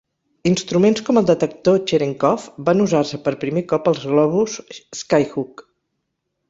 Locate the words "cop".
3.75-3.93